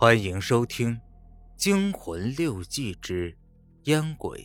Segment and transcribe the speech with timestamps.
[0.00, 0.96] 欢迎收听
[1.56, 3.36] 《惊魂六记之
[3.82, 4.38] 烟鬼》，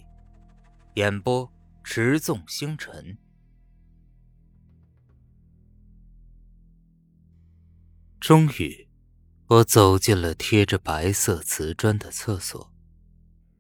[0.96, 1.50] 演播：
[1.82, 3.18] 持纵星辰。
[8.20, 8.86] 终于，
[9.48, 12.70] 我走进了贴着白色瓷砖的厕所。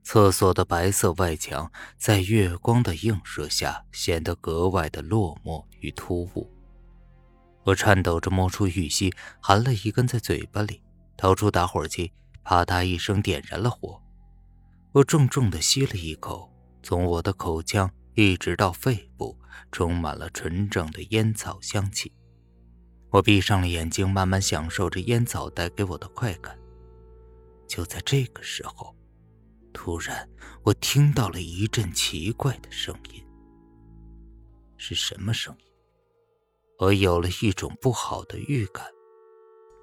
[0.03, 6.52] 厕所的白色外墙在月光的映射下显得格外的落寞与突兀。
[7.63, 10.81] 我颤抖着摸出玉溪，含了一根在嘴巴里。
[11.17, 12.11] 掏出打火机，
[12.43, 14.01] 啪嗒一声点燃了火。
[14.91, 16.51] 我重重的吸了一口，
[16.81, 19.38] 从我的口腔一直到肺部，
[19.71, 22.13] 充满了纯正的烟草香气。
[23.11, 26.57] 我闭上了眼睛，慢慢享受着烟草带给我的快感。
[27.67, 28.95] 就在这个时候，
[29.73, 30.29] 突然
[30.63, 33.25] 我听到了一阵奇怪的声音。
[34.77, 35.66] 是什么声音？
[36.79, 38.85] 我有了一种不好的预感。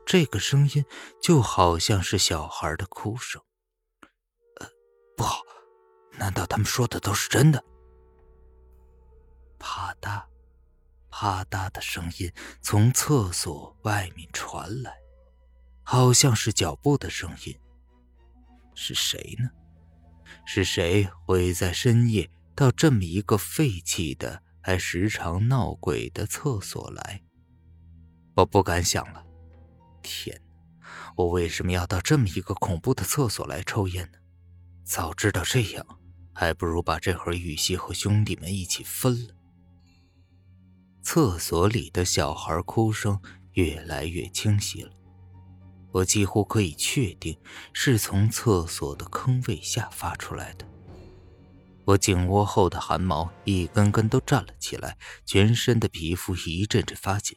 [0.04, 0.84] 这个声音
[1.20, 3.40] 就好像是小孩的哭声。
[4.60, 4.68] 呃，
[5.16, 5.40] 不好，
[6.18, 7.64] 难道他们说的都是真的？
[9.58, 10.24] 啪嗒，
[11.08, 14.92] 啪嗒的声音从厕所外面传来，
[15.82, 17.58] 好像是脚步的声音。
[18.74, 19.50] 是谁呢？
[20.44, 27.22] 是谁会在深夜到这么一个废弃的、还时常闹鬼的厕所来？
[28.34, 29.24] 我不敢想了。
[30.02, 30.42] 天，
[31.16, 34.18] 我为什么要到这么一个恐怖的厕所来抽烟呢？
[34.84, 35.86] 早知道这样，
[36.34, 39.34] 还不如把这盒玉溪和兄弟们一起分了。
[41.02, 43.20] 厕所里的小孩哭声
[43.52, 44.92] 越来越清晰了，
[45.92, 47.38] 我几乎可以确定
[47.72, 50.66] 是从厕所的坑位下发出来的。
[51.84, 57.36] 我颈窝后的汗毛一根根都站了起来，全身的皮肤一阵阵发紧。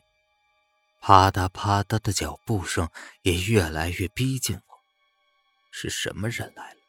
[1.07, 2.89] 啪嗒啪嗒的脚步声
[3.21, 4.61] 也越来越逼近我，
[5.69, 6.79] 是什么人来了？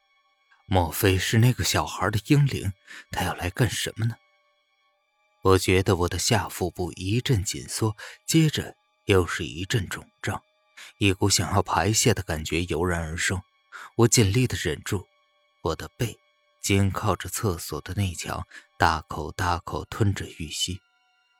[0.64, 2.72] 莫非是那个小孩的英灵？
[3.10, 4.16] 他要来干什么呢？
[5.42, 7.94] 我觉得我的下腹部一阵紧缩，
[8.24, 8.74] 接着
[9.04, 10.42] 又是一阵肿胀，
[10.96, 13.42] 一股想要排泄的感觉油然而生。
[13.96, 15.06] 我尽力的忍住，
[15.60, 16.16] 我的背
[16.62, 18.46] 紧靠着厕所的内墙，
[18.78, 20.80] 大口大口吞着玉溪，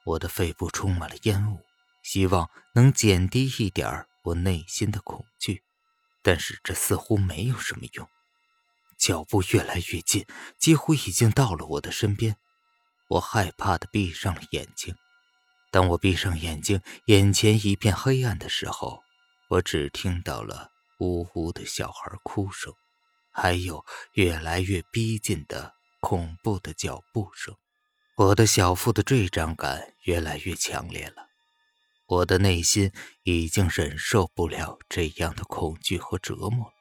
[0.05, 1.59] 我的肺部充满了烟雾。
[2.07, 5.65] 希望能减低一点我内心的恐惧，
[6.23, 8.09] 但是这似乎没有什么用。
[8.97, 10.25] 脚步越来越近，
[10.57, 12.37] 几乎已经到了我的身边。
[13.09, 14.95] 我害怕的闭上了眼睛。
[15.73, 19.03] 当我闭上眼睛，眼前一片黑暗的时候，
[19.51, 22.73] 我只听到了呜呜的小孩哭声，
[23.33, 27.53] 还有越来越逼近的恐怖的脚步声。
[28.17, 31.27] 我的小腹的坠胀感越来越强烈了。
[32.07, 32.93] 我的内心
[33.25, 36.73] 已经忍受不了这样的恐惧和折磨了。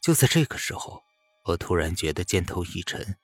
[0.00, 1.02] 就在这个时候，
[1.44, 3.16] 我突然觉得肩头一沉，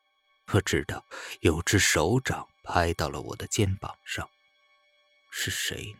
[0.53, 1.05] 我知道
[1.41, 4.29] 有只手掌拍到了我的肩膀上。
[5.31, 5.95] 是谁？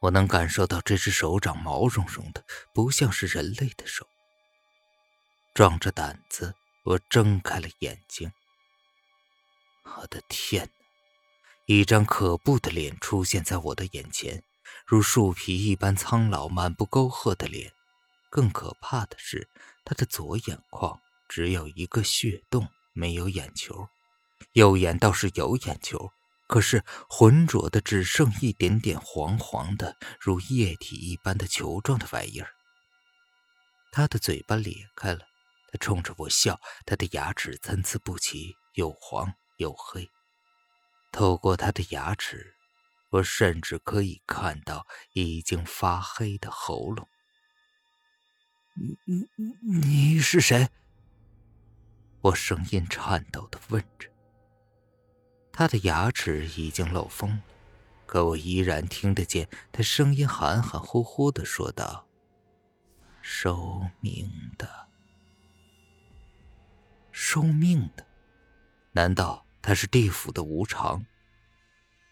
[0.00, 4.06] 我能感受到这只手掌毛茸茸的，不像是人类的手。
[5.54, 8.32] 壮着胆子，我睁开了眼睛。
[9.84, 10.68] 我的天！
[11.66, 14.42] 一张可怖的脸出现在我的眼前，
[14.84, 17.72] 如树皮一般苍老、满布沟壑的脸。
[18.30, 19.48] 更可怕的是，
[19.84, 23.86] 他的左眼眶只有一个血洞，没有眼球；
[24.54, 26.10] 右眼倒是有眼球，
[26.48, 32.48] 可是浑浊的，只剩一点点黄黄的，如液体一般的球状的玩意儿。
[33.92, 35.20] 他的嘴巴裂开了，
[35.70, 40.10] 他冲着我笑，他的牙齿参差不齐，又黄又黑。
[41.12, 42.54] 透过他的牙齿，
[43.10, 47.06] 我甚至可以看到已经发黑的喉咙。
[49.04, 49.28] 你
[49.60, 50.68] 你是谁？
[52.22, 54.08] 我声音颤抖的问着。
[55.52, 57.42] 他的牙齿已经漏风了，
[58.06, 62.08] 可我依然听得见他声音含含糊糊的说道
[63.20, 64.88] ：“收命的，
[67.10, 68.06] 收命的，
[68.92, 71.06] 难道？”他是地府的无常，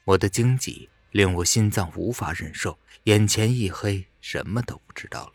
[0.04, 5.32] 我的惊悸令我心脏无法忍受，眼前一黑，什么都不知道了。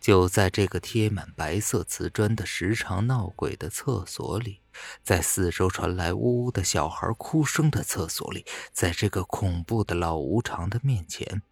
[0.00, 4.60] 就在这个贴满白色瓷砖的时常闹鬼的厕所里，
[5.02, 11.42] 在四周传来呜呜的小孩哭声的厕所里，在这个恐怖的老无常的面前，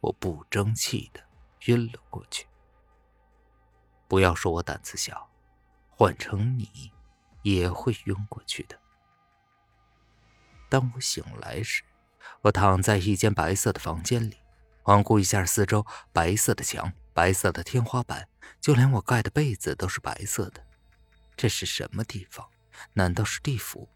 [0.00, 1.20] 我不争气的
[1.64, 2.46] 晕了过去。
[4.06, 5.30] 不要说我胆子小，
[5.88, 6.92] 换成你，
[7.42, 8.78] 也会晕过去的。
[10.74, 11.84] 当我醒来时，
[12.42, 14.38] 我躺在一间白色的房间里，
[14.82, 18.26] 环顾一下四周，白色的墙，白色的天花板，
[18.60, 20.60] 就连我盖的被子都是白色的。
[21.36, 22.44] 这是什么地方？
[22.94, 23.88] 难道是地府？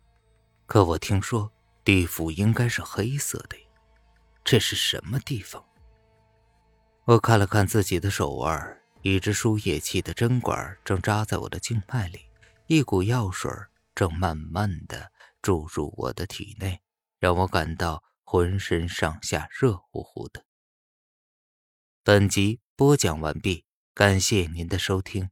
[0.67, 1.51] 可我听说
[1.83, 3.65] 地府应该是黑色的呀。
[4.45, 5.65] 这是什么地方？
[7.07, 12.21] 我看了看自己的手腕，一支输液器的针管正扎在我的静脉里，
[12.69, 13.51] 一股药水
[13.97, 16.83] 正慢慢的注入我的体内，
[17.19, 20.45] 让我感到浑身上下热乎乎的。
[22.03, 23.65] 本集播讲完毕，
[23.95, 25.31] 感谢您的收听。